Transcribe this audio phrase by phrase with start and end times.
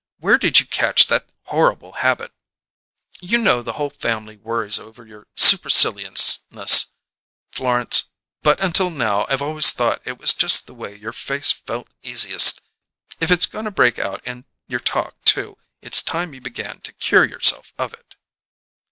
[0.17, 2.31] Where did you catch that horrible habit?
[3.21, 6.95] You know the whole family worries over your superciliousness,
[7.51, 8.05] Florence;
[8.41, 12.61] but until now I've always thought it was just the way your face felt easiest.
[13.19, 16.93] If it's going to break out in your talk, too, it's time you began to
[16.93, 18.15] cure yourself of it."